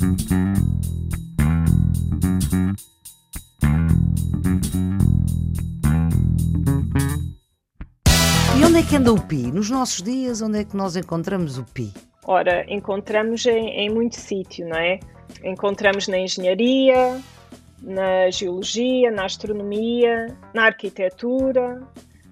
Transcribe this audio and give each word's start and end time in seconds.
E 0.00 0.02
onde 8.64 8.78
é 8.78 8.82
que 8.82 8.96
anda 8.96 9.12
o 9.12 9.20
pi? 9.20 9.52
Nos 9.52 9.68
nossos 9.68 10.02
dias, 10.02 10.40
onde 10.40 10.60
é 10.60 10.64
que 10.64 10.74
nós 10.74 10.96
encontramos 10.96 11.58
o 11.58 11.64
pi? 11.64 11.92
Ora, 12.24 12.64
encontramos 12.72 13.44
em, 13.44 13.68
em 13.68 13.90
muito 13.90 14.16
sítio, 14.16 14.66
não 14.66 14.78
é? 14.78 15.00
Encontramos 15.44 16.08
na 16.08 16.18
engenharia, 16.18 17.20
na 17.82 18.30
geologia, 18.30 19.10
na 19.10 19.26
astronomia, 19.26 20.34
na 20.54 20.64
arquitetura. 20.64 21.82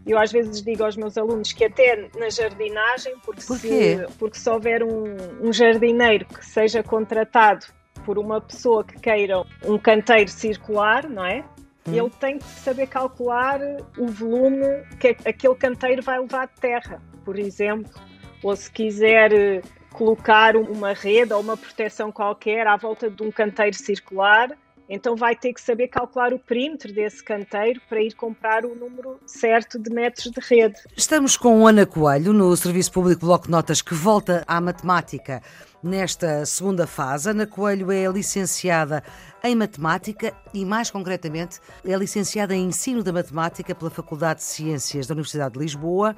Eu 0.09 0.19
às 0.19 0.33
vezes 0.33 0.63
digo 0.63 0.83
aos 0.83 0.97
meus 0.97 1.19
alunos 1.19 1.53
que 1.53 1.67
até 1.67 2.09
na 2.17 2.31
jardinagem, 2.31 3.15
porque, 3.25 3.43
Por 3.43 3.59
se, 3.59 4.07
porque 4.19 4.39
se 4.39 4.49
houver 4.49 4.83
um, 4.83 5.17
um 5.43 5.53
jardineiro 5.53 6.25
que 6.25 6.45
seja 6.45 6.83
contratado 6.83 7.67
por 8.07 8.19
uma 8.19 8.41
pessoa 8.41 8.83
que 8.83 8.99
queira 8.99 9.45
um 9.65 9.79
canteiro 9.79 10.31
circular, 10.31 11.07
não 11.09 11.25
é? 11.25 11.45
Ele 11.87 12.11
tem 12.21 12.39
que 12.39 12.45
saber 12.45 12.87
calcular 12.87 13.61
o 13.97 14.07
volume 14.07 14.65
que 14.99 15.17
aquele 15.25 15.55
canteiro 15.55 16.03
vai 16.03 16.19
levar 16.19 16.47
de 16.47 16.55
terra, 16.61 17.03
por 17.25 17.39
exemplo. 17.39 17.91
Ou 18.43 18.55
se 18.55 18.71
quiser 18.71 19.33
eh, 19.33 19.63
colocar 19.93 20.57
uma 20.57 20.93
rede 20.93 21.33
ou 21.33 21.41
uma 21.41 21.57
proteção 21.57 22.13
qualquer 22.13 22.67
à 22.67 22.77
volta 22.77 23.11
de 23.11 23.23
um 23.23 23.31
canteiro 23.31 23.75
circular, 23.75 24.51
então 24.89 25.15
vai 25.15 25.37
ter 25.37 25.53
que 25.53 25.61
saber 25.61 25.89
calcular 25.89 26.33
o 26.33 26.39
perímetro 26.39 26.93
desse 26.93 27.23
canteiro 27.23 27.81
para 27.89 28.01
ir 28.01 28.15
comprar 28.15 28.65
o 28.65 28.75
número 28.75 29.21
certo 29.27 29.79
de 29.79 29.91
metros 29.91 30.31
de 30.31 30.41
rede. 30.41 30.81
Estamos 30.97 31.37
com 31.37 31.67
Ana 31.67 31.85
Coelho 31.85 32.33
no 32.33 32.57
Serviço 32.57 32.93
Público 32.93 33.27
Bloco 33.27 33.47
de 33.47 33.51
Notas 33.51 33.83
que 33.83 33.95
volta 33.95 34.45
à 34.47 34.61
matemática 34.61 35.43
nesta 35.83 36.45
segunda 36.47 36.87
fase. 36.87 37.31
Ana 37.31 37.47
Coelho 37.47 37.93
é 37.93 38.07
licenciada 38.07 39.03
em 39.45 39.55
Matemática 39.55 40.35
e, 40.53 40.65
mais 40.65 40.91
concretamente, 40.91 41.61
é 41.85 41.95
licenciada 41.97 42.55
em 42.55 42.67
Ensino 42.67 43.03
da 43.03 43.13
Matemática 43.13 43.75
pela 43.75 43.91
Faculdade 43.91 44.41
de 44.41 44.47
Ciências 44.47 45.07
da 45.07 45.15
Universidade 45.15 45.55
de 45.55 45.61
Lisboa. 45.61 46.17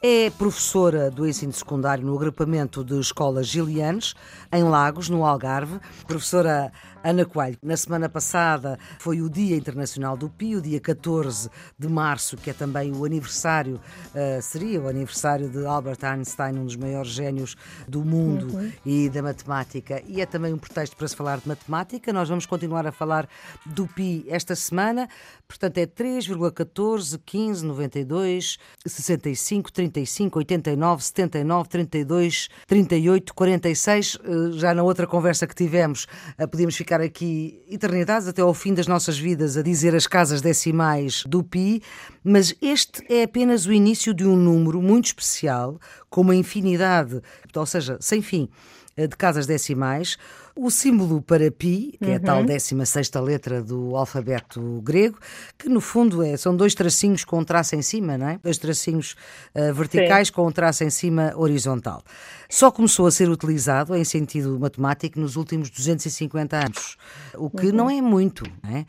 É 0.00 0.30
professora 0.30 1.10
do 1.10 1.26
ensino 1.26 1.52
secundário 1.52 2.06
no 2.06 2.14
agrupamento 2.14 2.84
de 2.84 3.00
escolas 3.00 3.48
Gilianes, 3.48 4.14
em 4.52 4.62
Lagos, 4.62 5.08
no 5.08 5.26
Algarve. 5.26 5.80
Professora 6.06 6.70
Ana 7.02 7.24
Coelho, 7.24 7.56
na 7.62 7.76
semana 7.76 8.08
passada 8.08 8.76
foi 8.98 9.22
o 9.22 9.30
Dia 9.30 9.56
Internacional 9.56 10.16
do 10.16 10.28
Pi, 10.28 10.56
o 10.56 10.60
dia 10.60 10.80
14 10.80 11.48
de 11.78 11.88
março, 11.88 12.36
que 12.36 12.50
é 12.50 12.52
também 12.52 12.92
o 12.92 13.04
aniversário, 13.04 13.76
uh, 13.76 14.42
seria 14.42 14.80
o 14.80 14.88
aniversário 14.88 15.48
de 15.48 15.64
Albert 15.64 15.98
Einstein, 16.02 16.58
um 16.58 16.64
dos 16.64 16.74
maiores 16.74 17.10
génios 17.10 17.56
do 17.86 18.04
mundo 18.04 18.52
uhum. 18.52 18.72
e 18.84 19.08
da 19.08 19.22
matemática. 19.22 20.02
E 20.06 20.20
é 20.20 20.26
também 20.26 20.52
um 20.52 20.58
pretexto 20.58 20.96
para 20.96 21.06
se 21.06 21.14
falar 21.14 21.38
de 21.38 21.46
matemática. 21.46 22.12
Nós 22.12 22.28
vamos 22.28 22.46
continuar 22.46 22.86
a 22.86 22.92
falar 22.92 23.28
do 23.64 23.86
Pi 23.86 24.26
esta 24.28 24.56
semana. 24.56 25.08
Portanto, 25.46 25.78
é 25.78 25.86
3,14, 25.86 27.20
15, 27.24 27.64
92, 27.64 28.58
65, 28.84 29.72
35, 29.72 30.38
89, 30.40 31.04
79, 31.04 31.68
32, 31.68 32.48
38, 32.66 33.34
46. 33.34 34.18
Já 34.54 34.74
na 34.74 34.82
outra 34.82 35.06
conversa 35.06 35.46
que 35.46 35.54
tivemos, 35.54 36.06
uh, 36.38 36.48
podíamos 36.48 36.76
ficar 36.76 36.87
ficar 36.88 37.02
aqui 37.02 37.62
eternidades 37.68 38.26
até 38.26 38.40
ao 38.40 38.54
fim 38.54 38.72
das 38.72 38.86
nossas 38.86 39.18
vidas 39.18 39.58
a 39.58 39.62
dizer 39.62 39.94
as 39.94 40.06
casas 40.06 40.40
decimais 40.40 41.22
do 41.26 41.44
pi, 41.44 41.82
mas 42.24 42.54
este 42.62 43.04
é 43.12 43.24
apenas 43.24 43.66
o 43.66 43.72
início 43.74 44.14
de 44.14 44.26
um 44.26 44.34
número 44.34 44.80
muito 44.80 45.04
especial, 45.04 45.78
com 46.08 46.22
uma 46.22 46.34
infinidade, 46.34 47.20
ou 47.54 47.66
seja, 47.66 47.98
sem 48.00 48.22
fim, 48.22 48.48
de 48.96 49.14
casas 49.18 49.46
decimais. 49.46 50.16
O 50.60 50.72
símbolo 50.72 51.22
para 51.22 51.52
pi, 51.52 51.96
que 52.02 52.10
é 52.10 52.16
a 52.16 52.20
tal 52.20 52.42
16 52.42 53.10
uhum. 53.14 53.22
letra 53.22 53.62
do 53.62 53.94
alfabeto 53.94 54.82
grego, 54.82 55.16
que 55.56 55.68
no 55.68 55.80
fundo 55.80 56.20
é, 56.20 56.36
são 56.36 56.56
dois 56.56 56.74
tracinhos 56.74 57.24
com 57.24 57.38
um 57.38 57.44
traço 57.44 57.76
em 57.76 57.80
cima, 57.80 58.18
não 58.18 58.28
é? 58.28 58.40
Dois 58.42 58.58
tracinhos 58.58 59.14
uh, 59.54 59.72
verticais 59.72 60.26
Sim. 60.26 60.34
com 60.34 60.48
um 60.48 60.50
traço 60.50 60.82
em 60.82 60.90
cima 60.90 61.32
horizontal. 61.36 62.02
Só 62.50 62.72
começou 62.72 63.06
a 63.06 63.12
ser 63.12 63.30
utilizado 63.30 63.94
em 63.94 64.02
sentido 64.02 64.58
matemático 64.58 65.20
nos 65.20 65.36
últimos 65.36 65.70
250 65.70 66.56
anos, 66.56 66.96
o 67.36 67.48
que 67.48 67.66
uhum. 67.66 67.72
não 67.72 67.88
é 67.88 68.02
muito, 68.02 68.42
não 68.60 68.78
é? 68.78 68.86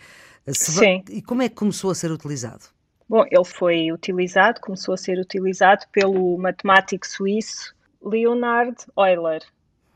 Se 0.47 0.71
Sim. 0.71 1.03
E 1.07 1.21
como 1.21 1.43
é 1.43 1.49
que 1.49 1.55
começou 1.55 1.91
a 1.91 1.95
ser 1.95 2.09
utilizado? 2.09 2.63
Bom, 3.07 3.23
ele 3.29 3.45
foi 3.45 3.91
utilizado, 3.91 4.59
começou 4.59 4.95
a 4.95 4.97
ser 4.97 5.19
utilizado 5.19 5.85
pelo 5.91 6.35
matemático 6.39 7.05
suíço 7.05 7.75
Leonhard 8.01 8.75
Euler 8.97 9.43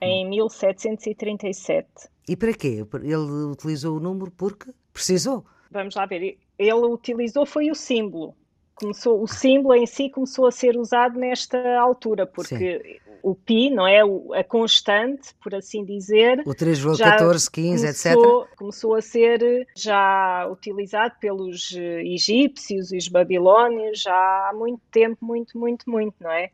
em 0.04 0.30
1737. 0.30 1.88
E 2.28 2.36
para 2.36 2.54
quê? 2.54 2.86
Ele 3.04 3.52
utilizou 3.52 3.98
o 3.98 4.00
número 4.00 4.32
porque 4.32 4.72
precisou? 4.94 5.46
Vamos 5.70 5.96
lá 5.96 6.06
ver. 6.06 6.38
Ele 6.58 6.86
utilizou 6.86 7.46
foi 7.46 7.70
o 7.70 7.76
símbolo. 7.76 8.36
Começou, 8.76 9.22
o 9.22 9.28
símbolo 9.28 9.76
em 9.76 9.86
si 9.86 10.10
começou 10.10 10.48
a 10.48 10.52
ser 10.52 10.78
usado 10.78 11.20
nesta 11.20 11.80
altura, 11.80 12.26
porque 12.26 12.82
Sim. 13.04 13.18
o 13.22 13.36
pi, 13.36 13.70
não 13.70 13.88
é? 13.88 14.02
A 14.40 14.44
constante, 14.44 15.34
por 15.42 15.54
assim 15.54 15.86
dizer. 15.86 16.40
O 16.46 16.52
3,14, 16.52 17.52
15, 17.52 17.88
etc. 17.88 18.16
Começou 18.58 18.96
a 18.96 19.02
ser 19.02 19.68
já 19.76 20.48
utilizado 20.52 21.16
pelos 21.20 21.72
egípcios 21.72 22.92
e 22.92 22.98
os 22.98 23.08
babilónios 23.08 24.02
já 24.02 24.50
há 24.50 24.54
muito 24.54 24.82
tempo, 24.92 25.24
muito, 25.24 25.58
muito, 25.58 25.90
muito, 25.90 26.16
não 26.20 26.32
é? 26.32 26.50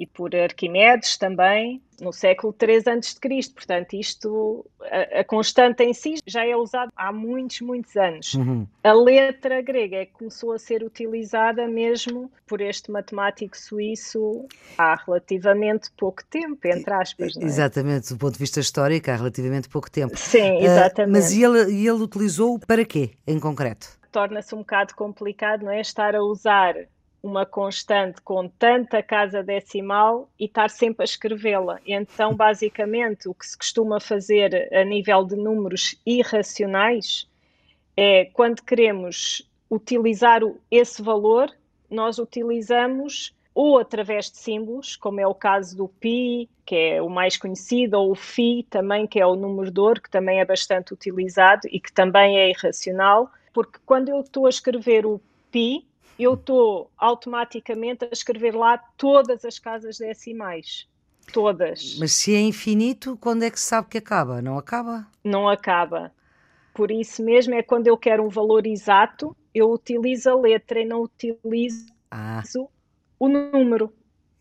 E 0.00 0.06
por 0.06 0.34
Arquimedes 0.34 1.18
também, 1.18 1.82
no 2.00 2.10
século 2.10 2.56
III 2.58 2.78
a.C. 2.78 3.52
Portanto, 3.54 3.92
isto, 3.92 4.64
a, 4.80 5.20
a, 5.20 5.24
constante 5.24 5.84
em 5.84 5.92
si 5.92 6.14
já 6.26 6.42
é 6.42 6.56
usada 6.56 6.90
há 6.96 7.12
muitos, 7.12 7.60
muitos 7.60 7.94
anos. 7.98 8.32
Uhum. 8.32 8.66
A 8.82 8.94
letra 8.94 9.60
grega 9.60 9.98
é 9.98 10.06
que 10.06 10.12
começou 10.12 10.52
a 10.52 10.58
ser 10.58 10.82
utilizada 10.82 11.68
mesmo 11.68 12.32
por 12.46 12.62
este 12.62 12.90
matemático 12.90 13.54
suíço 13.54 14.46
há 14.78 14.94
relativamente 14.94 15.90
pouco 15.98 16.24
tempo, 16.24 16.66
entre 16.66 16.94
aspas. 16.94 17.36
É? 17.36 17.44
Exatamente, 17.44 18.14
do 18.14 18.18
ponto 18.18 18.32
de 18.32 18.38
vista 18.38 18.58
histórico, 18.58 19.10
há 19.10 19.16
relativamente 19.16 19.68
pouco 19.68 19.90
tempo. 19.90 20.16
Sim, 20.16 20.64
exatamente. 20.64 21.10
Uh, 21.10 21.12
mas 21.12 21.30
e 21.30 21.44
ele, 21.44 21.72
e 21.72 21.86
ele 21.86 22.02
utilizou 22.02 22.58
para 22.58 22.86
quê, 22.86 23.10
em 23.26 23.38
concreto? 23.38 24.00
Torna-se 24.10 24.54
um 24.54 24.58
bocado 24.60 24.94
complicado, 24.94 25.66
não 25.66 25.70
é? 25.70 25.82
Estar 25.82 26.16
a 26.16 26.22
usar 26.22 26.74
uma 27.22 27.44
constante 27.44 28.20
com 28.22 28.48
tanta 28.48 29.02
casa 29.02 29.42
decimal 29.42 30.28
e 30.38 30.46
estar 30.46 30.70
sempre 30.70 31.02
a 31.02 31.04
escrevê-la. 31.04 31.78
Então, 31.86 32.34
basicamente, 32.34 33.28
o 33.28 33.34
que 33.34 33.46
se 33.46 33.56
costuma 33.56 34.00
fazer 34.00 34.68
a 34.72 34.84
nível 34.84 35.24
de 35.24 35.36
números 35.36 36.00
irracionais 36.06 37.28
é 37.96 38.24
quando 38.26 38.62
queremos 38.62 39.48
utilizar 39.70 40.40
esse 40.70 41.02
valor, 41.02 41.50
nós 41.90 42.18
utilizamos 42.18 43.34
ou 43.54 43.78
através 43.78 44.30
de 44.30 44.38
símbolos, 44.38 44.96
como 44.96 45.20
é 45.20 45.26
o 45.26 45.34
caso 45.34 45.76
do 45.76 45.88
pi, 45.88 46.48
que 46.64 46.76
é 46.76 47.02
o 47.02 47.10
mais 47.10 47.36
conhecido, 47.36 47.98
ou 47.98 48.12
o 48.12 48.14
fi, 48.14 48.64
também, 48.70 49.06
que 49.06 49.20
é 49.20 49.26
o 49.26 49.34
número 49.34 49.70
de 49.70 49.80
ouro, 49.80 50.00
que 50.00 50.10
também 50.10 50.40
é 50.40 50.44
bastante 50.44 50.94
utilizado 50.94 51.62
e 51.70 51.80
que 51.80 51.92
também 51.92 52.38
é 52.38 52.48
irracional, 52.48 53.30
porque 53.52 53.78
quando 53.84 54.08
eu 54.08 54.20
estou 54.20 54.46
a 54.46 54.48
escrever 54.48 55.04
o 55.04 55.20
pi, 55.50 55.84
eu 56.22 56.34
estou 56.34 56.90
automaticamente 56.96 58.04
a 58.04 58.08
escrever 58.12 58.54
lá 58.54 58.78
todas 58.96 59.44
as 59.44 59.58
casas 59.58 59.98
decimais. 59.98 60.88
Todas. 61.32 61.96
Mas 61.98 62.12
se 62.12 62.34
é 62.34 62.40
infinito, 62.40 63.16
quando 63.20 63.44
é 63.44 63.50
que 63.50 63.60
se 63.60 63.66
sabe 63.66 63.88
que 63.88 63.98
acaba? 63.98 64.42
Não 64.42 64.58
acaba? 64.58 65.06
Não 65.22 65.48
acaba. 65.48 66.12
Por 66.74 66.90
isso 66.90 67.22
mesmo 67.22 67.54
é 67.54 67.62
quando 67.62 67.86
eu 67.86 67.96
quero 67.96 68.24
um 68.24 68.28
valor 68.28 68.66
exato, 68.66 69.36
eu 69.54 69.70
utilizo 69.70 70.30
a 70.30 70.34
letra 70.34 70.80
e 70.80 70.84
não 70.84 71.02
utilizo 71.02 71.86
ah. 72.10 72.42
o 73.18 73.28
número. 73.28 73.92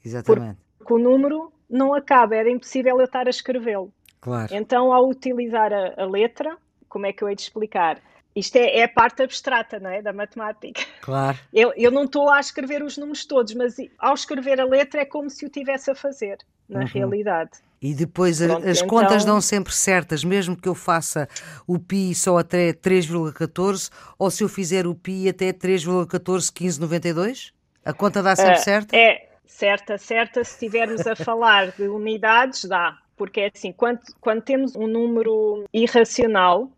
Exatamente. 0.03 0.57
Porque 0.78 0.94
o 0.94 1.00
número 1.00 1.51
não 1.69 1.94
acaba, 1.94 2.35
era 2.35 2.50
impossível 2.50 2.97
eu 2.97 3.06
estar 3.06 3.28
a 3.28 3.29
escrevê-lo. 3.29 3.94
Claro. 4.22 4.53
Então, 4.53 4.91
ao 4.91 5.07
utilizar 5.07 5.71
a, 5.71 6.01
a 6.01 6.06
letra, 6.06 6.57
como 6.88 7.06
é 7.06 7.13
que 7.13 7.24
eu 7.24 7.30
hei 7.30 7.36
de 7.36 7.44
explicar? 7.44 8.01
Isto 8.39 8.56
é, 8.56 8.77
é, 8.80 8.83
a 8.83 8.89
parte 8.89 9.21
abstrata 9.21 9.80
não 9.80 9.89
é? 9.89 10.01
da 10.01 10.13
matemática. 10.13 10.81
Claro. 11.01 11.38
Eu, 11.53 11.74
eu 11.75 11.91
não 11.91 12.06
estou 12.06 12.30
a 12.30 12.39
escrever 12.39 12.81
os 12.81 12.97
números 12.97 13.25
todos, 13.25 13.53
mas 13.53 13.75
ao 13.97 14.13
escrever 14.13 14.62
a 14.62 14.65
letra 14.65 15.01
é 15.01 15.06
como 15.06 15.30
se 15.30 15.45
o 15.45 15.50
tivesse 15.50 15.91
a 15.91 15.95
fazer, 15.95 16.38
na 16.68 16.80
uhum. 16.80 16.86
realidade. 16.86 17.51
E 17.81 17.94
depois 17.94 18.39
Pronto, 18.39 18.68
as 18.68 18.77
então... 18.77 18.89
contas 18.89 19.24
dão 19.25 19.41
sempre 19.41 19.74
certas, 19.74 20.24
mesmo 20.24 20.56
que 20.56 20.69
eu 20.69 20.75
faça 20.75 21.27
o 21.65 21.77
pi 21.80 22.15
só 22.15 22.38
até 22.38 22.71
3,14 22.74 23.89
ou 24.18 24.30
se 24.31 24.44
eu 24.44 24.50
fizer 24.50 24.85
o 24.88 24.95
pi 24.95 25.30
até 25.30 25.51
3,141592? 25.53 27.51
A 27.83 27.94
conta 27.94 28.21
dá 28.21 28.35
sempre 28.35 28.59
uh, 28.59 28.63
certa? 28.63 28.95
É, 28.95 29.30
certa, 29.45 29.97
certa. 29.97 30.44
Se 30.44 30.51
estivermos 30.53 31.07
a 31.07 31.15
falar 31.15 31.71
de 31.71 31.88
unidades, 31.88 32.65
dá. 32.65 32.97
Porque 33.15 33.42
é 33.42 33.51
assim, 33.53 33.71
quando, 33.71 34.01
quando 34.19 34.42
temos 34.42 34.75
um 34.75 34.88
número 34.88 35.63
irracional, 35.74 36.69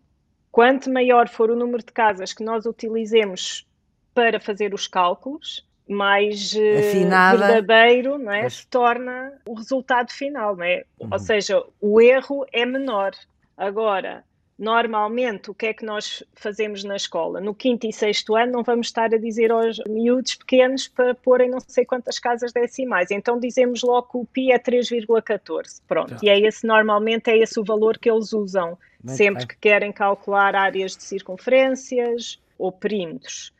Quanto 0.51 0.91
maior 0.91 1.29
for 1.29 1.49
o 1.49 1.55
número 1.55 1.83
de 1.83 1.91
casas 1.91 2.33
que 2.33 2.43
nós 2.43 2.65
utilizemos 2.65 3.65
para 4.13 4.39
fazer 4.39 4.73
os 4.73 4.87
cálculos, 4.87 5.65
mais 5.87 6.55
eh, 6.55 6.89
Afinada. 6.89 7.47
verdadeiro 7.47 8.17
não 8.17 8.31
é? 8.31 8.49
se 8.49 8.67
torna 8.67 9.33
o 9.45 9.53
resultado 9.53 10.11
final. 10.11 10.55
Não 10.55 10.63
é? 10.63 10.83
Uhum. 10.99 11.09
Ou 11.11 11.19
seja, 11.19 11.63
o 11.79 12.01
erro 12.01 12.45
é 12.51 12.65
menor. 12.65 13.11
Agora, 13.57 14.23
Normalmente, 14.61 15.49
o 15.49 15.55
que 15.55 15.65
é 15.65 15.73
que 15.73 15.83
nós 15.83 16.23
fazemos 16.35 16.83
na 16.83 16.95
escola? 16.95 17.41
No 17.41 17.51
quinto 17.51 17.87
e 17.87 17.91
sexto 17.91 18.35
ano, 18.35 18.51
não 18.51 18.61
vamos 18.61 18.87
estar 18.87 19.11
a 19.11 19.17
dizer 19.17 19.51
aos 19.51 19.79
miúdos 19.89 20.35
pequenos 20.35 20.87
para 20.87 21.15
porem 21.15 21.49
não 21.49 21.59
sei 21.59 21.83
quantas 21.83 22.19
casas 22.19 22.53
decimais. 22.53 23.09
Então, 23.09 23.39
dizemos 23.39 23.81
logo 23.81 24.07
que 24.07 24.17
o 24.19 24.25
pi 24.25 24.51
é 24.51 24.59
3,14. 24.59 25.81
Pronto. 25.87 26.15
E 26.21 26.29
é 26.29 26.39
esse, 26.39 26.67
normalmente, 26.67 27.31
é 27.31 27.39
esse 27.39 27.59
o 27.59 27.63
valor 27.63 27.97
que 27.97 28.07
eles 28.07 28.33
usam 28.33 28.77
Muito 29.03 29.17
sempre 29.17 29.39
bem. 29.39 29.47
que 29.47 29.57
querem 29.57 29.91
calcular 29.91 30.55
áreas 30.55 30.95
de 30.95 31.03
circunferências 31.03 32.39
ou 32.57 32.71
perímetros. 32.71 33.53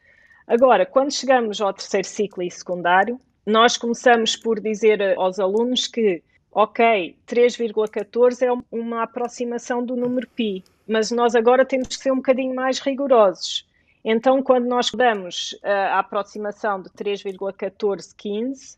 Agora, 0.47 0.85
quando 0.85 1.11
chegamos 1.11 1.61
ao 1.61 1.73
terceiro 1.73 2.07
ciclo 2.07 2.43
e 2.43 2.51
secundário, 2.51 3.19
nós 3.45 3.77
começamos 3.77 4.35
por 4.35 4.59
dizer 4.59 5.17
aos 5.17 5.39
alunos 5.39 5.87
que 5.87 6.21
ok, 6.51 7.15
3,14 7.27 8.41
é 8.45 8.51
uma 8.71 9.03
aproximação 9.03 9.83
do 9.83 9.95
número 9.95 10.27
π, 10.27 10.63
mas 10.87 11.09
nós 11.09 11.33
agora 11.35 11.65
temos 11.65 11.87
que 11.87 11.95
ser 11.95 12.11
um 12.11 12.17
bocadinho 12.17 12.53
mais 12.53 12.79
rigorosos. 12.79 13.65
Então, 14.03 14.43
quando 14.43 14.65
nós 14.65 14.91
damos 14.91 15.57
a 15.63 15.99
aproximação 15.99 16.81
de 16.81 16.89
3,1415 16.89 18.77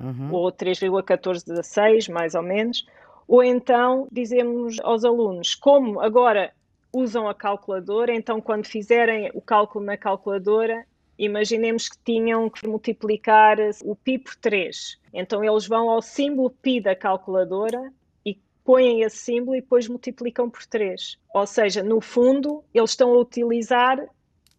uhum. 0.00 0.32
ou 0.32 0.50
3,1416, 0.50 2.10
mais 2.10 2.34
ou 2.34 2.42
menos, 2.42 2.86
ou 3.26 3.42
então 3.42 4.06
dizemos 4.10 4.78
aos 4.80 5.04
alunos, 5.04 5.54
como 5.54 6.00
agora 6.00 6.52
usam 6.92 7.28
a 7.28 7.34
calculadora, 7.34 8.14
então 8.14 8.40
quando 8.40 8.66
fizerem 8.66 9.30
o 9.34 9.40
cálculo 9.40 9.84
na 9.84 9.96
calculadora, 9.96 10.86
imaginemos 11.18 11.88
que 11.88 11.98
tinham 12.04 12.48
que 12.48 12.66
multiplicar 12.66 13.58
o 13.84 13.96
π 13.96 14.18
por 14.18 14.34
3. 14.36 14.98
Então 15.12 15.44
eles 15.44 15.66
vão 15.66 15.90
ao 15.90 16.02
símbolo 16.02 16.50
π 16.50 16.80
da 16.80 16.94
calculadora 16.94 17.92
e 18.24 18.38
põem 18.64 19.02
esse 19.02 19.18
símbolo 19.18 19.56
e 19.56 19.60
depois 19.60 19.88
multiplicam 19.88 20.48
por 20.48 20.64
3. 20.66 21.18
Ou 21.32 21.46
seja, 21.46 21.82
no 21.82 22.00
fundo, 22.00 22.62
eles 22.72 22.90
estão 22.90 23.12
a 23.12 23.18
utilizar 23.18 24.04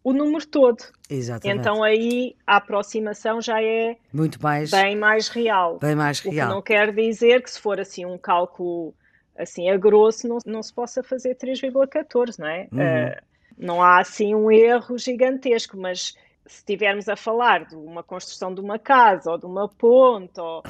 o 0.06 0.12
número 0.12 0.46
todo. 0.46 0.84
Exatamente. 1.10 1.58
Então 1.58 1.82
aí 1.82 2.36
a 2.46 2.58
aproximação 2.58 3.40
já 3.40 3.60
é 3.60 3.96
muito 4.12 4.40
mais 4.40 4.70
bem 4.70 4.94
mais 4.94 5.26
real. 5.26 5.80
Bem 5.80 5.96
mais 5.96 6.20
real. 6.20 6.46
O 6.46 6.48
que 6.48 6.54
não 6.54 6.62
quer 6.62 6.94
dizer 6.94 7.42
que 7.42 7.50
se 7.50 7.60
for 7.60 7.80
assim 7.80 8.06
um 8.06 8.16
cálculo 8.16 8.94
assim 9.36 9.68
a 9.68 9.76
grosso 9.76 10.28
não, 10.28 10.38
não 10.46 10.62
se 10.62 10.72
possa 10.72 11.02
fazer 11.02 11.34
3,14, 11.34 12.38
não 12.38 12.46
é? 12.46 12.68
Uhum. 12.70 12.78
Uh, 12.78 13.22
não 13.58 13.82
há 13.82 13.98
assim 13.98 14.32
um 14.32 14.48
erro 14.48 14.96
gigantesco, 14.96 15.76
mas 15.76 16.14
se 16.46 16.58
estivermos 16.58 17.08
a 17.08 17.16
falar 17.16 17.64
de 17.64 17.74
uma 17.74 18.04
construção 18.04 18.54
de 18.54 18.60
uma 18.60 18.78
casa 18.78 19.32
ou 19.32 19.38
de 19.38 19.46
uma 19.46 19.68
ponte, 19.68 20.38
ou 20.40 20.62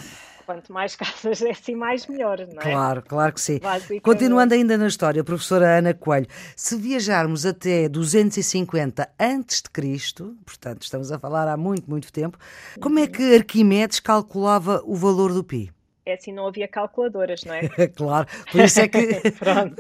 quanto 0.47 0.73
mais 0.73 0.95
casas 0.97 1.41
decimais, 1.41 2.07
melhor, 2.07 2.39
não 2.39 2.63
é? 2.63 2.63
Claro, 2.63 3.03
claro 3.03 3.35
que 3.35 3.41
sim. 3.41 3.61
Continuando 4.03 4.55
ainda 4.55 4.79
na 4.79 4.87
história, 4.87 5.23
professora 5.25 5.79
Ana 5.79 5.93
Coelho, 5.93 6.29
se 6.55 6.77
viajarmos 6.77 7.45
até 7.45 7.89
250 7.89 9.11
antes 9.19 9.61
de 9.61 9.71
Cristo, 9.71 10.37
portanto 10.47 10.83
estamos 10.83 11.11
a 11.11 11.19
falar 11.19 11.49
há 11.49 11.57
muito, 11.57 11.91
muito 11.91 12.13
tempo, 12.13 12.39
como 12.81 12.99
é 13.01 13.07
que 13.07 13.35
Arquimedes 13.35 13.99
calculava 14.01 14.81
o 14.85 14.95
valor 14.95 15.33
do 15.33 15.43
pi? 15.43 15.71
é 16.07 16.15
assim, 16.15 16.33
não 16.33 16.47
havia 16.47 16.69
calculadoras, 16.69 17.43
não 17.43 17.53
é? 17.53 17.63
claro, 17.97 18.29
por 18.53 18.61
isso 18.61 18.81
é 18.81 18.87
que. 18.87 19.29
Pronto. 19.37 19.75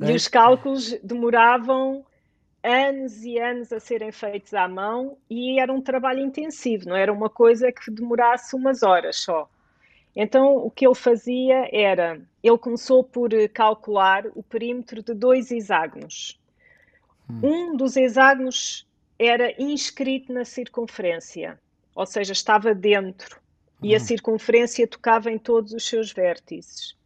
E 0.00 0.12
os 0.12 0.28
cálculos 0.28 0.96
demoravam 1.02 2.04
anos 2.62 3.24
e 3.24 3.38
anos 3.40 3.72
a 3.72 3.80
serem 3.80 4.12
feitos 4.12 4.54
à 4.54 4.68
mão 4.68 5.18
e 5.28 5.60
era 5.60 5.72
um 5.72 5.82
trabalho 5.82 6.20
intensivo, 6.20 6.88
não 6.88 6.96
era 6.96 7.12
uma 7.12 7.28
coisa 7.28 7.72
que 7.72 7.90
demorasse 7.90 8.54
umas 8.54 8.82
horas 8.84 9.16
só. 9.16 9.48
Então, 10.14 10.56
o 10.56 10.70
que 10.70 10.86
ele 10.86 10.94
fazia 10.94 11.68
era, 11.72 12.20
ele 12.42 12.58
começou 12.58 13.02
por 13.02 13.30
calcular 13.50 14.26
o 14.34 14.42
perímetro 14.42 15.02
de 15.02 15.14
dois 15.14 15.50
hexágonos. 15.50 16.38
Hum. 17.30 17.40
Um 17.42 17.76
dos 17.76 17.96
hexágonos 17.96 18.86
era 19.18 19.54
inscrito 19.60 20.32
na 20.32 20.44
circunferência, 20.44 21.58
ou 21.94 22.04
seja, 22.04 22.32
estava 22.32 22.74
dentro, 22.74 23.40
hum. 23.80 23.86
e 23.86 23.94
a 23.94 23.98
hum. 23.98 24.00
circunferência 24.00 24.86
tocava 24.86 25.30
em 25.30 25.38
todos 25.38 25.72
os 25.72 25.86
seus 25.86 26.12
vértices 26.12 26.96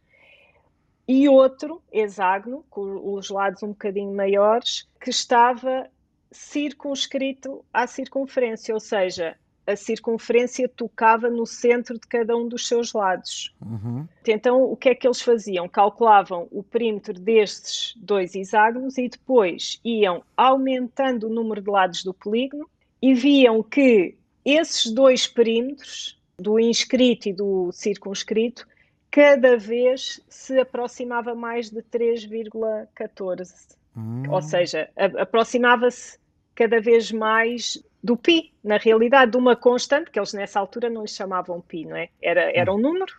e 1.07 1.29
outro 1.29 1.81
hexágono, 1.91 2.65
com 2.69 3.13
os 3.13 3.29
lados 3.29 3.63
um 3.63 3.69
bocadinho 3.69 4.13
maiores, 4.13 4.87
que 4.99 5.09
estava 5.09 5.89
circunscrito 6.31 7.63
à 7.71 7.87
circunferência, 7.87 8.73
ou 8.73 8.79
seja, 8.79 9.37
a 9.67 9.75
circunferência 9.75 10.69
tocava 10.69 11.29
no 11.29 11.45
centro 11.45 11.99
de 11.99 12.07
cada 12.07 12.35
um 12.35 12.47
dos 12.47 12.67
seus 12.67 12.93
lados. 12.93 13.53
Uhum. 13.61 14.07
Então, 14.25 14.63
o 14.63 14.77
que 14.77 14.89
é 14.89 14.95
que 14.95 15.05
eles 15.05 15.21
faziam? 15.21 15.67
Calculavam 15.67 16.47
o 16.49 16.63
perímetro 16.63 17.13
destes 17.13 17.93
dois 17.97 18.33
hexágonos 18.33 18.97
e 18.97 19.09
depois 19.09 19.81
iam 19.83 20.23
aumentando 20.37 21.27
o 21.27 21.29
número 21.29 21.61
de 21.61 21.69
lados 21.69 22.01
do 22.01 22.13
polígono 22.13 22.67
e 23.01 23.13
viam 23.13 23.61
que 23.61 24.15
esses 24.45 24.89
dois 24.89 25.27
perímetros, 25.27 26.17
do 26.39 26.57
inscrito 26.59 27.27
e 27.27 27.33
do 27.33 27.71
circunscrito, 27.73 28.65
cada 29.11 29.57
vez 29.57 30.21
se 30.29 30.57
aproximava 30.57 31.35
mais 31.35 31.69
de 31.69 31.81
3,14. 31.81 33.75
Hum. 33.97 34.23
Ou 34.29 34.41
seja, 34.41 34.89
aproximava-se 34.95 36.17
cada 36.55 36.79
vez 36.79 37.11
mais 37.11 37.83
do 38.03 38.15
pi, 38.15 38.53
na 38.63 38.77
realidade, 38.77 39.31
de 39.31 39.37
uma 39.37 39.55
constante, 39.55 40.11
que 40.11 40.19
eles 40.19 40.33
nessa 40.33 40.59
altura 40.59 40.89
não 40.89 41.01
lhe 41.01 41.07
chamavam 41.07 41.61
pi, 41.61 41.85
não 41.85 41.95
é? 41.95 42.09
Era, 42.21 42.51
era 42.55 42.73
um 42.73 42.77
número 42.77 43.13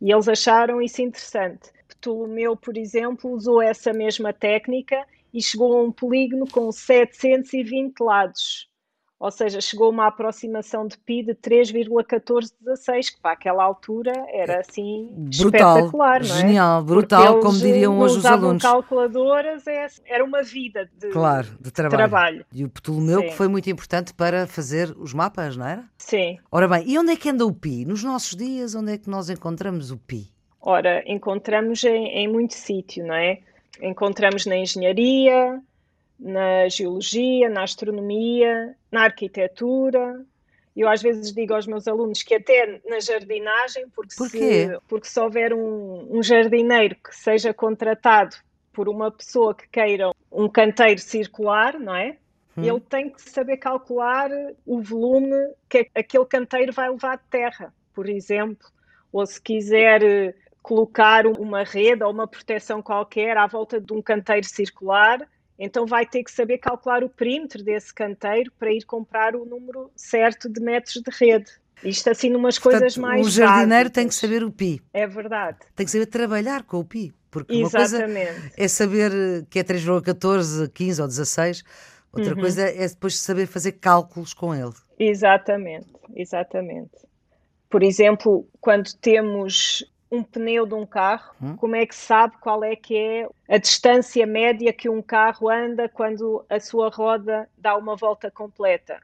e 0.00 0.12
eles 0.12 0.28
acharam 0.28 0.80
isso 0.80 1.02
interessante. 1.02 1.70
Ptolomeu, 1.88 2.56
por 2.56 2.76
exemplo, 2.76 3.30
usou 3.30 3.60
essa 3.60 3.92
mesma 3.92 4.32
técnica 4.32 5.04
e 5.32 5.42
chegou 5.42 5.76
a 5.76 5.82
um 5.82 5.90
polígono 5.92 6.46
com 6.50 6.70
720 6.70 8.00
lados 8.00 8.68
ou 9.24 9.30
seja, 9.30 9.58
chegou 9.58 9.88
uma 9.88 10.06
aproximação 10.06 10.86
de 10.86 10.98
pi 10.98 11.22
de 11.22 11.34
3,1416, 11.34 13.14
que 13.14 13.20
para 13.22 13.32
aquela 13.32 13.64
altura 13.64 14.12
era 14.28 14.60
assim 14.60 15.08
brutal, 15.16 15.78
espetacular, 15.78 16.22
não 16.22 16.36
é? 16.36 16.40
Genial, 16.40 16.84
brutal, 16.84 17.40
como 17.40 17.56
diriam 17.56 17.98
hoje 18.00 18.18
os 18.18 18.26
alunos. 18.26 18.62
calculadoras, 18.62 19.66
é, 19.66 19.86
era 20.04 20.22
uma 20.22 20.42
vida 20.42 20.90
de, 21.00 21.08
claro, 21.08 21.48
de 21.58 21.70
trabalho. 21.70 21.96
trabalho. 21.96 22.46
E 22.52 22.66
o 22.66 22.68
Ptolomeu 22.68 23.20
Sim. 23.20 23.28
que 23.28 23.34
foi 23.34 23.48
muito 23.48 23.70
importante 23.70 24.12
para 24.12 24.46
fazer 24.46 24.94
os 24.98 25.14
mapas, 25.14 25.56
não 25.56 25.66
era? 25.66 25.84
Sim. 25.96 26.38
Ora 26.52 26.68
bem, 26.68 26.84
e 26.86 26.98
onde 26.98 27.12
é 27.12 27.16
que 27.16 27.30
anda 27.30 27.46
o 27.46 27.52
pi? 27.54 27.86
Nos 27.86 28.04
nossos 28.04 28.36
dias, 28.36 28.74
onde 28.74 28.92
é 28.92 28.98
que 28.98 29.08
nós 29.08 29.30
encontramos 29.30 29.90
o 29.90 29.96
pi? 29.96 30.30
Ora, 30.60 31.02
encontramos 31.06 31.82
em, 31.82 32.08
em 32.08 32.28
muito 32.28 32.52
sítio, 32.52 33.06
não 33.06 33.14
é? 33.14 33.38
Encontramos 33.80 34.44
na 34.44 34.58
engenharia, 34.58 35.62
na 36.24 36.66
geologia, 36.70 37.50
na 37.50 37.62
astronomia, 37.62 38.74
na 38.90 39.02
arquitetura. 39.04 40.24
Eu 40.74 40.88
às 40.88 41.02
vezes 41.02 41.32
digo 41.32 41.52
aos 41.52 41.66
meus 41.66 41.86
alunos 41.86 42.22
que 42.22 42.34
até 42.34 42.80
na 42.88 42.98
jardinagem, 42.98 43.86
porque, 43.90 44.14
Por 44.16 44.30
se, 44.30 44.78
porque 44.88 45.06
se 45.06 45.20
houver 45.20 45.52
um, 45.52 46.08
um 46.10 46.22
jardineiro 46.22 46.96
que 46.96 47.14
seja 47.14 47.52
contratado 47.52 48.36
por 48.72 48.88
uma 48.88 49.10
pessoa 49.10 49.54
que 49.54 49.68
queira 49.68 50.10
um 50.32 50.48
canteiro 50.48 51.00
circular, 51.00 51.78
não 51.78 51.94
é? 51.94 52.16
Hum. 52.56 52.64
Ele 52.64 52.80
tem 52.80 53.10
que 53.10 53.20
saber 53.20 53.58
calcular 53.58 54.30
o 54.64 54.80
volume 54.80 55.36
que 55.68 55.88
aquele 55.94 56.24
canteiro 56.24 56.72
vai 56.72 56.90
levar 56.90 57.18
de 57.18 57.24
terra, 57.30 57.72
por 57.92 58.08
exemplo. 58.08 58.66
Ou 59.12 59.24
se 59.26 59.40
quiser 59.40 60.02
eh, 60.02 60.34
colocar 60.62 61.26
uma 61.26 61.62
rede 61.62 62.02
ou 62.02 62.10
uma 62.10 62.26
proteção 62.26 62.82
qualquer 62.82 63.36
à 63.36 63.46
volta 63.46 63.80
de 63.80 63.92
um 63.92 64.02
canteiro 64.02 64.46
circular, 64.46 65.20
então 65.58 65.86
vai 65.86 66.04
ter 66.06 66.22
que 66.24 66.30
saber 66.30 66.58
calcular 66.58 67.04
o 67.04 67.08
perímetro 67.08 67.62
desse 67.62 67.92
canteiro 67.94 68.52
para 68.58 68.72
ir 68.72 68.84
comprar 68.84 69.36
o 69.36 69.44
número 69.44 69.90
certo 69.94 70.48
de 70.48 70.60
metros 70.60 71.02
de 71.02 71.10
rede. 71.10 71.50
Isto 71.82 72.10
assim 72.10 72.30
numas 72.30 72.58
Portanto, 72.58 72.80
coisas 72.80 72.96
mais 72.96 73.26
O 73.26 73.30
jardineiro 73.30 73.84
básicas. 73.84 73.92
tem 73.92 74.08
que 74.08 74.14
saber 74.14 74.42
o 74.42 74.50
pi. 74.50 74.80
É 74.92 75.06
verdade. 75.06 75.58
Tem 75.74 75.84
que 75.84 75.92
saber 75.92 76.06
trabalhar 76.06 76.62
com 76.62 76.78
o 76.78 76.84
pi. 76.84 77.12
Porque 77.30 77.54
Exatamente. 77.54 78.30
uma 78.30 78.34
coisa 78.34 78.52
é 78.56 78.68
saber 78.68 79.44
que 79.50 79.58
é 79.58 79.64
3,14, 79.64 80.70
15 80.72 81.02
ou 81.02 81.08
16. 81.08 81.64
Outra 82.12 82.34
uhum. 82.34 82.40
coisa 82.40 82.62
é 82.62 82.86
depois 82.86 83.18
saber 83.18 83.46
fazer 83.46 83.72
cálculos 83.72 84.32
com 84.32 84.54
ele. 84.54 84.72
Exatamente, 84.98 85.88
exatamente. 86.14 86.92
Por 87.68 87.82
exemplo, 87.82 88.48
quando 88.60 88.94
temos 88.94 89.84
um 90.10 90.22
pneu 90.22 90.66
de 90.66 90.74
um 90.74 90.86
carro, 90.86 91.34
hum? 91.42 91.56
como 91.56 91.76
é 91.76 91.84
que 91.86 91.94
sabe 91.94 92.36
qual 92.40 92.62
é 92.62 92.76
que 92.76 92.96
é 92.96 93.28
a 93.48 93.58
distância 93.58 94.26
média 94.26 94.72
que 94.72 94.88
um 94.88 95.02
carro 95.02 95.48
anda 95.48 95.88
quando 95.88 96.44
a 96.48 96.60
sua 96.60 96.88
roda 96.88 97.48
dá 97.56 97.76
uma 97.76 97.96
volta 97.96 98.30
completa? 98.30 99.00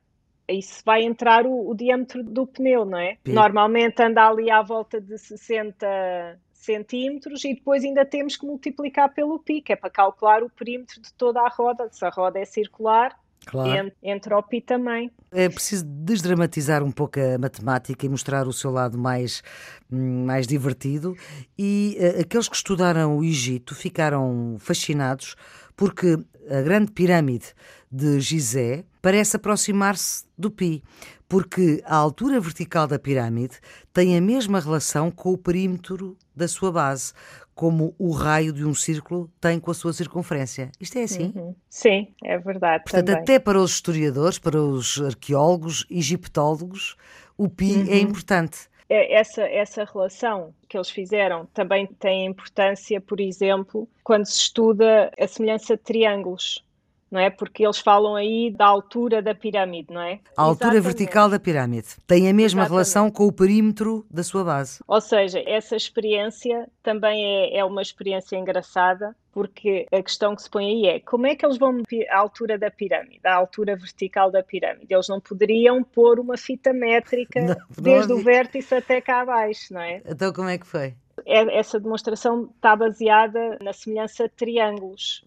Isso 0.49 0.83
vai 0.85 1.03
entrar 1.03 1.47
o, 1.47 1.71
o 1.71 1.75
diâmetro 1.75 2.23
do 2.23 2.47
pneu, 2.47 2.85
não 2.85 2.99
é? 2.99 3.17
Normalmente 3.25 4.03
anda 4.03 4.29
ali 4.29 4.51
à 4.51 4.63
volta 4.63 5.01
de 5.01 5.17
60 5.17 6.39
centímetros 6.53 7.45
e 7.45 7.55
depois 7.55 7.85
ainda 7.85 8.05
temos 8.05 8.37
que 8.37 8.45
multiplicar 8.45 9.13
pelo 9.13 9.39
pi, 9.39 9.63
que 9.63 9.73
é 9.73 9.77
para 9.77 9.91
calcular 9.91 10.43
o 10.43 10.51
perímetro 10.51 11.01
de 11.01 11.13
toda 11.15 11.41
a 11.41 11.49
roda. 11.49 11.89
Se 11.91 12.05
a 12.05 12.11
roda 12.11 12.39
é 12.39 12.45
circular, 12.45 13.19
Claro. 13.47 13.71
Também. 13.71 15.11
É 15.33 15.49
preciso 15.49 15.85
desdramatizar 15.85 16.83
um 16.83 16.91
pouco 16.91 17.19
a 17.19 17.39
matemática 17.39 18.05
e 18.05 18.09
mostrar 18.09 18.47
o 18.47 18.53
seu 18.53 18.71
lado 18.71 18.99
mais, 18.99 19.43
hum, 19.91 20.25
mais 20.27 20.47
divertido. 20.47 21.17
E 21.59 21.97
uh, 21.99 22.21
aqueles 22.21 22.49
que 22.49 22.57
estudaram 22.57 23.17
o 23.17 23.25
Egito 23.25 23.75
ficaram 23.75 24.57
fascinados 24.59 25.35
porque 25.81 26.19
a 26.51 26.61
grande 26.61 26.93
pirâmide 26.93 27.55
de 27.91 28.21
Gizé 28.21 28.85
parece 29.01 29.37
aproximar-se 29.37 30.27
do 30.37 30.51
Pi, 30.51 30.85
porque 31.27 31.83
a 31.87 31.97
altura 31.97 32.39
vertical 32.39 32.87
da 32.87 32.99
pirâmide 32.99 33.57
tem 33.91 34.15
a 34.15 34.21
mesma 34.21 34.61
relação 34.61 35.11
com 35.11 35.33
o 35.33 35.39
perímetro 35.39 36.19
da 36.37 36.47
sua 36.47 36.71
base, 36.71 37.15
como 37.55 37.95
o 37.99 38.11
raio 38.11 38.53
de 38.53 38.63
um 38.63 38.75
círculo 38.75 39.31
tem 39.41 39.59
com 39.59 39.71
a 39.71 39.75
sua 39.75 39.95
circunferência. 39.95 40.71
Isto 40.79 40.99
é 40.99 41.05
assim? 41.05 41.33
Uhum. 41.35 41.55
Sim, 41.71 42.09
é 42.23 42.37
verdade. 42.37 42.85
Portanto, 42.85 43.07
também. 43.07 43.23
até 43.23 43.39
para 43.39 43.59
os 43.59 43.71
historiadores, 43.71 44.39
para 44.39 44.61
os 44.63 45.01
arqueólogos, 45.01 45.87
egiptólogos, 45.89 46.95
o 47.39 47.49
Pi 47.49 47.73
é 47.73 47.77
uhum. 47.77 47.87
é 47.89 47.99
importante. 48.01 48.69
Essa, 48.93 49.43
essa 49.43 49.85
relação 49.85 50.53
que 50.69 50.77
eles 50.77 50.91
fizeram 50.91 51.47
também 51.47 51.87
tem 51.87 52.27
importância, 52.27 53.01
por 53.01 53.21
exemplo, 53.21 53.89
quando 54.03 54.27
se 54.27 54.39
estuda 54.39 55.13
a 55.17 55.29
semelhança 55.29 55.77
de 55.77 55.83
triângulos 55.85 56.65
não 57.11 57.21
é? 57.21 57.29
Porque 57.29 57.65
eles 57.65 57.79
falam 57.79 58.15
aí 58.15 58.51
da 58.51 58.67
altura 58.67 59.21
da 59.21 59.35
pirâmide, 59.35 59.93
não 59.93 60.01
é? 60.01 60.21
A 60.37 60.43
altura 60.43 60.75
Exatamente. 60.75 60.99
vertical 60.99 61.29
da 61.29 61.41
pirâmide 61.41 61.89
tem 62.07 62.29
a 62.29 62.33
mesma 62.33 62.63
Exatamente. 62.63 62.71
relação 62.71 63.11
com 63.11 63.27
o 63.27 63.33
perímetro 63.33 64.07
da 64.11 64.23
sua 64.23 64.45
base. 64.45 64.81
Ou 64.87 65.01
seja, 65.01 65.43
essa 65.47 65.75
experiência 65.75 66.69
também 66.83 67.25
é, 67.25 67.59
é 67.59 67.65
uma 67.65 67.83
experiência 67.83 68.37
engraçada, 68.37 69.15
porque 69.33 69.87
a 69.93 70.03
questão 70.03 70.35
que 70.37 70.43
se 70.43 70.51
põe 70.51 70.67
aí 70.67 70.87
é 70.87 71.01
como 71.01 71.27
é 71.27 71.35
que 71.35 71.45
eles 71.45 71.59
vão 71.59 71.73
medir 71.73 72.09
a 72.09 72.19
altura 72.19 72.59
da 72.59 72.71
pirâmide, 72.71 73.21
a 73.25 73.35
altura 73.35 73.77
vertical 73.77 74.31
da 74.31 74.43
pirâmide? 74.43 74.87
Eles 74.93 75.09
não 75.09 75.21
poderiam 75.21 75.83
pôr 75.83 76.21
uma 76.21 76.37
fita 76.37 76.73
métrica 76.73 77.41
não, 77.43 77.57
desde 77.83 78.13
não... 78.13 78.21
o 78.21 78.23
vértice 78.23 78.75
até 78.75 79.01
cá 79.01 79.23
abaixo, 79.23 79.75
não 79.75 79.81
é? 79.81 80.03
Então 80.07 80.33
como 80.33 80.49
é 80.49 80.59
que 80.59 80.67
foi? 80.67 80.95
É, 81.27 81.59
essa 81.59 81.79
demonstração 81.79 82.51
está 82.57 82.75
baseada 82.75 83.59
na 83.61 83.73
semelhança 83.73 84.25
de 84.25 84.35
triângulos 84.35 85.25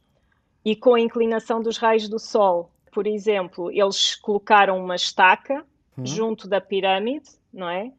e 0.64 0.76
com 0.76 0.96
a 0.96 1.00
inclinação 1.00 1.62
dos 1.62 1.78
raios 1.78 2.08
do 2.08 2.20
Sol. 2.20 2.72
Por 2.92 3.08
exemplo, 3.08 3.72
eles 3.72 4.16
colocaram 4.16 4.78
uma 4.78 4.96
estaca 4.96 5.66
uhum. 5.98 6.06
junto 6.06 6.48
da 6.48 6.62
pirâmide, 6.62 7.30
não 7.52 7.70
é? 7.70 7.92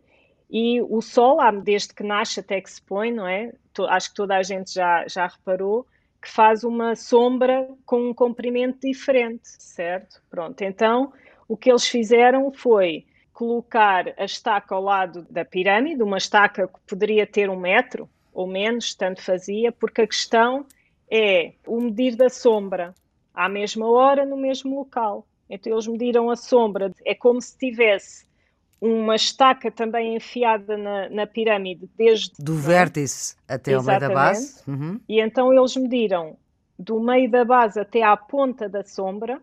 E 0.50 0.80
o 0.82 1.00
Sol, 1.00 1.38
desde 1.62 1.94
que 1.94 2.02
nasce 2.02 2.40
até 2.40 2.60
que 2.60 2.70
se 2.70 2.80
põe, 2.80 3.10
não 3.10 3.26
é? 3.26 3.52
Acho 3.88 4.10
que 4.10 4.14
toda 4.14 4.36
a 4.36 4.42
gente 4.42 4.72
já, 4.72 5.06
já 5.08 5.26
reparou 5.26 5.86
que 6.22 6.30
faz 6.30 6.64
uma 6.64 6.96
sombra 6.96 7.68
com 7.84 8.08
um 8.08 8.14
comprimento 8.14 8.86
diferente, 8.86 9.42
certo? 9.44 10.22
Pronto, 10.30 10.62
então 10.62 11.12
o 11.46 11.56
que 11.56 11.70
eles 11.70 11.86
fizeram 11.86 12.50
foi 12.50 13.04
colocar 13.32 14.14
a 14.16 14.24
estaca 14.24 14.74
ao 14.74 14.82
lado 14.82 15.26
da 15.28 15.44
pirâmide, 15.44 16.02
uma 16.02 16.16
estaca 16.16 16.68
que 16.68 16.78
poderia 16.86 17.26
ter 17.26 17.50
um 17.50 17.58
metro 17.58 18.08
ou 18.32 18.46
menos, 18.46 18.94
tanto 18.94 19.20
fazia, 19.20 19.70
porque 19.70 20.02
a 20.02 20.06
questão 20.06 20.64
é 21.10 21.52
o 21.66 21.80
medir 21.80 22.16
da 22.16 22.28
sombra 22.28 22.94
à 23.34 23.48
mesma 23.48 23.90
hora, 23.90 24.24
no 24.24 24.36
mesmo 24.36 24.76
local. 24.76 25.26
Então 25.48 25.72
eles 25.72 25.86
mediram 25.86 26.30
a 26.30 26.36
sombra, 26.36 26.92
é 27.04 27.14
como 27.14 27.40
se 27.40 27.56
tivesse 27.58 28.26
uma 28.80 29.16
estaca 29.16 29.70
também 29.70 30.16
enfiada 30.16 30.76
na, 30.76 31.08
na 31.08 31.26
pirâmide 31.26 31.88
desde 31.96 32.32
do 32.38 32.54
vértice 32.54 33.36
até 33.48 33.74
ao 33.74 33.82
meio 33.82 34.00
da 34.00 34.08
base. 34.08 34.62
Uhum. 34.68 35.00
E 35.08 35.20
então 35.20 35.52
eles 35.52 35.76
mediram 35.76 36.36
do 36.78 37.00
meio 37.00 37.30
da 37.30 37.44
base 37.44 37.80
até 37.80 38.02
à 38.02 38.16
ponta 38.16 38.68
da 38.68 38.84
sombra 38.84 39.40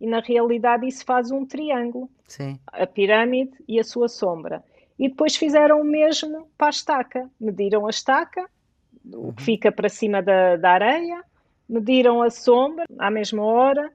e 0.00 0.06
na 0.06 0.20
realidade 0.20 0.86
isso 0.86 1.04
faz 1.04 1.30
um 1.30 1.44
triângulo. 1.44 2.08
Sim. 2.26 2.58
A 2.66 2.86
pirâmide 2.86 3.52
e 3.68 3.78
a 3.78 3.84
sua 3.84 4.08
sombra. 4.08 4.64
E 4.98 5.08
depois 5.08 5.36
fizeram 5.36 5.80
o 5.80 5.84
mesmo 5.84 6.48
para 6.56 6.68
a 6.68 6.70
estaca. 6.70 7.30
Mediram 7.38 7.86
a 7.86 7.90
estaca 7.90 8.48
o 9.04 9.32
que 9.32 9.42
fica 9.42 9.72
para 9.72 9.88
cima 9.88 10.22
da, 10.22 10.56
da 10.56 10.70
areia, 10.70 11.22
mediram 11.68 12.22
a 12.22 12.30
sombra 12.30 12.84
à 12.98 13.10
mesma 13.10 13.44
hora 13.44 13.90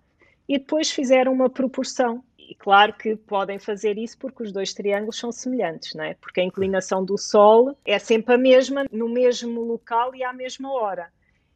e 0.47 0.57
depois 0.57 0.91
fizeram 0.91 1.33
uma 1.33 1.49
proporção. 1.49 2.23
E 2.37 2.53
claro 2.55 2.93
que 2.93 3.15
podem 3.15 3.57
fazer 3.57 3.97
isso 3.97 4.17
porque 4.17 4.43
os 4.43 4.51
dois 4.51 4.73
triângulos 4.73 5.17
são 5.17 5.31
semelhantes, 5.31 5.93
não 5.95 6.03
é? 6.03 6.13
Porque 6.13 6.39
a 6.39 6.43
inclinação 6.43 7.03
do 7.03 7.17
Sol 7.17 7.75
é 7.83 7.97
sempre 7.97 8.35
a 8.35 8.37
mesma, 8.37 8.85
no 8.91 9.09
mesmo 9.09 9.61
local 9.61 10.15
e 10.15 10.23
à 10.23 10.31
mesma 10.31 10.71
hora. 10.71 11.11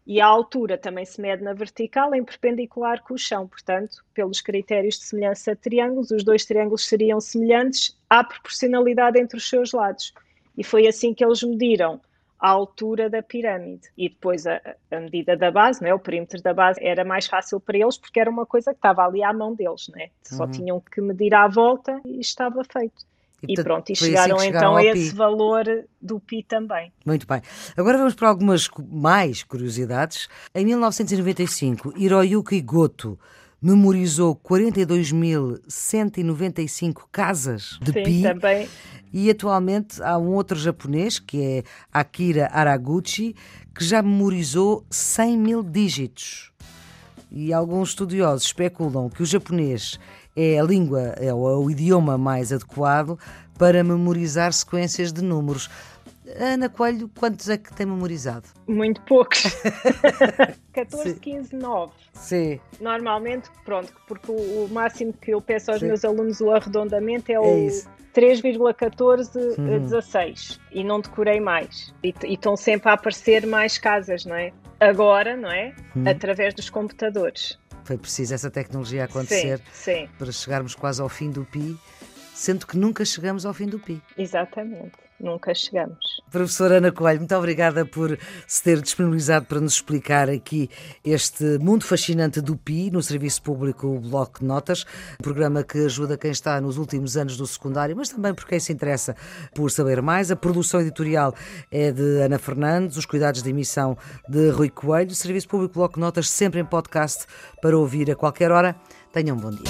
E 0.06 0.20
a 0.20 0.26
altura 0.26 0.76
também 0.76 1.06
se 1.06 1.22
mede 1.22 1.44
na 1.44 1.54
vertical 1.54 2.16
em 2.16 2.24
perpendicular 2.24 3.04
com 3.04 3.14
o 3.14 3.18
chão. 3.18 3.48
Portanto, 3.48 4.04
pelos 4.12 4.42
critérios 4.42 4.96
de 4.96 5.06
semelhança 5.06 5.54
de 5.54 5.62
triângulos, 5.62 6.10
os 6.10 6.24
dois 6.24 6.44
triângulos 6.46 6.88
seriam 6.88 7.22
semelhantes 7.22 7.96
à 8.10 8.24
proporcionalidade 8.24 9.20
entre 9.20 9.38
os 9.38 9.48
seus 9.48 9.72
lados. 9.72 10.12
E 10.58 10.64
foi 10.64 10.88
assim 10.88 11.14
que 11.14 11.24
eles 11.24 11.44
mediram 11.44 12.02
a 12.40 12.50
altura 12.50 13.10
da 13.10 13.22
pirâmide. 13.22 13.90
E 13.98 14.10
depois 14.10 14.48
a, 14.48 14.62
a 14.92 15.00
medida 15.00 15.36
da 15.36 15.52
base, 15.52 15.84
né, 15.84 15.94
o 15.94 16.00
perímetro 16.00 16.42
da 16.42 16.54
base, 16.54 16.80
era 16.82 17.04
mais 17.04 17.28
fácil 17.28 17.60
para 17.60 17.78
eles 17.78 17.98
porque 17.98 18.20
era 18.20 18.30
uma 18.30 18.46
coisa 18.46 18.72
que 18.72 18.78
estava 18.78 19.06
ali 19.06 19.24
à 19.24 19.34
mão 19.34 19.54
deles. 19.54 19.90
Né? 19.90 20.10
Só 20.24 20.46
uhum. 20.46 20.52
tinham 20.52 20.80
que 20.80 21.02
medir 21.02 21.34
à 21.34 21.48
volta 21.48 22.00
e 22.06 22.20
estava 22.20 22.64
feito. 22.64 23.10
E, 23.48 23.54
e 23.54 23.64
pronto, 23.64 23.90
e 23.90 23.94
assim 23.94 24.06
chegaram, 24.06 24.36
assim 24.36 24.48
chegaram 24.48 24.78
então 24.78 24.78
a 24.78 24.84
esse 24.84 25.16
valor 25.16 25.64
do 26.02 26.20
pi 26.20 26.44
também. 26.44 26.92
Muito 27.06 27.26
bem. 27.26 27.42
Agora 27.78 27.98
vamos 27.98 28.14
para 28.14 28.28
algumas 28.28 28.70
mais 28.92 29.44
curiosidades. 29.44 30.28
Em 30.54 30.66
1995, 30.66 31.94
Hiroyuki 31.96 32.60
Goto 32.62 33.18
memorizou 33.62 34.36
42.195 34.36 37.04
casas 37.12 37.78
de 37.82 37.92
Sim, 37.92 38.04
pi. 38.04 38.24
Também. 38.24 38.70
E 39.12 39.30
atualmente 39.30 40.02
há 40.04 40.18
um 40.18 40.34
outro 40.34 40.58
japonês, 40.58 41.18
que 41.20 41.42
é 41.42 41.64
Akira 41.92 42.50
Araguchi, 42.52 43.36
que 43.74 43.84
já 43.84 44.02
memorizou 44.02 44.86
100 44.90 45.38
mil 45.38 45.64
dígitos. 45.64 46.52
E 47.32 47.54
alguns 47.54 47.90
estudiosos 47.90 48.48
especulam 48.48 49.10
que 49.10 49.22
o 49.22 49.26
japonês 49.26 50.00
é 50.36 50.60
a 50.60 50.64
língua, 50.64 51.14
é 51.18 51.34
o 51.34 51.70
idioma 51.70 52.18
mais 52.18 52.52
adequado 52.52 53.18
para 53.58 53.84
memorizar 53.84 54.54
sequências 54.54 55.12
de 55.12 55.22
números. 55.22 55.70
Ana 56.40 56.70
Coelho, 56.70 57.10
quantos 57.10 57.50
é 57.50 57.58
que 57.58 57.74
tem 57.74 57.86
memorizado? 57.86 58.48
Muito 58.68 59.02
poucos. 59.02 59.44
14, 60.74 61.14
Sim. 61.14 61.20
15, 61.20 61.56
9. 61.56 61.92
Sim. 62.14 62.60
Normalmente, 62.80 63.50
pronto, 63.66 63.92
porque 64.08 64.32
o, 64.32 64.68
máximo 64.72 65.12
que 65.14 65.32
eu 65.32 65.42
peço 65.42 65.72
aos 65.72 65.80
Sim. 65.80 65.88
meus 65.88 66.06
alunos 66.06 66.40
o 66.40 66.52
arredondamento 66.52 67.32
é, 67.32 67.36
é 67.36 67.40
o 67.40 67.70
3,1416 68.20 69.58
uhum. 69.58 70.60
e 70.72 70.84
não 70.84 71.00
decorei 71.00 71.40
mais. 71.40 71.94
E, 72.04 72.14
e 72.26 72.34
estão 72.34 72.58
sempre 72.58 72.90
a 72.90 72.94
aparecer 72.94 73.46
mais 73.46 73.78
casas, 73.78 74.26
não 74.26 74.36
é? 74.36 74.52
Agora, 74.80 75.38
não 75.38 75.52
é? 75.52 75.76
Uhum. 75.96 76.08
Através 76.08 76.54
dos 76.54 76.70
computadores. 76.70 77.60
Foi 77.84 77.98
preciso 77.98 78.34
essa 78.34 78.52
tecnologia 78.52 79.06
acontecer 79.06 79.60
sim, 79.72 80.06
sim. 80.06 80.10
para 80.18 80.32
chegarmos 80.32 80.76
quase 80.76 81.02
ao 81.02 81.10
fim 81.10 81.32
do 81.32 81.44
PI, 81.46 81.78
sendo 82.34 82.68
que 82.68 82.78
nunca 82.78 83.04
chegamos 83.04 83.46
ao 83.46 83.54
fim 83.54 83.66
do 83.66 83.80
PI. 83.80 84.02
Exatamente 84.18 85.10
nunca 85.20 85.54
chegamos. 85.54 86.19
Professora 86.32 86.78
Ana 86.78 86.92
Coelho, 86.92 87.20
muito 87.20 87.36
obrigada 87.36 87.86
por 87.86 88.18
se 88.48 88.64
ter 88.64 88.82
disponibilizado 88.82 89.46
para 89.46 89.60
nos 89.60 89.74
explicar 89.74 90.30
aqui 90.30 90.70
este 91.04 91.58
mundo 91.60 91.84
fascinante 91.84 92.40
do 92.40 92.56
PI 92.56 92.92
no 92.92 93.02
Serviço 93.02 93.42
Público 93.42 94.00
Bloco 94.00 94.40
de 94.40 94.46
Notas, 94.46 94.86
programa 95.22 95.64
que 95.64 95.80
ajuda 95.86 96.18
quem 96.18 96.32
está 96.32 96.62
nos 96.62 96.78
últimos 96.78 97.18
anos 97.18 97.36
do 97.36 97.48
secundário, 97.48 97.96
mas 97.96 98.10
também 98.10 98.34
por 98.34 98.46
quem 98.46 98.60
se 98.60 98.72
interessa 98.72 99.16
por 99.56 99.72
saber 99.72 100.02
mais. 100.02 100.30
A 100.30 100.36
produção 100.36 100.82
editorial 100.82 101.34
é 101.72 101.92
de 101.92 102.22
Ana 102.22 102.38
Fernandes, 102.38 102.98
os 102.98 103.06
cuidados 103.06 103.42
de 103.42 103.50
emissão 103.50 103.98
de 104.28 104.50
Rui 104.50 104.70
Coelho, 104.70 105.16
Serviço 105.16 105.48
Público 105.48 105.74
Bloco 105.74 105.96
de 105.96 106.02
Notas 106.02 106.30
sempre 106.30 106.60
em 106.60 106.66
podcast 106.66 107.26
para 107.62 107.78
ouvir 107.78 108.12
a 108.12 108.16
qualquer 108.16 108.52
hora. 108.52 108.76
Tenham 109.12 109.36
um 109.36 109.40
bom 109.40 109.50
dia. 109.50 109.64